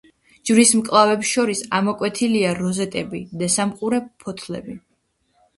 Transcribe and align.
ჯვრის 0.49 0.71
მკლავებს 0.77 1.33
შორის 1.33 1.61
ამოკვეთილია 1.79 2.53
როზეტები 2.63 3.21
და 3.43 3.51
სამყურა 3.57 4.01
ფოთლები. 4.25 4.79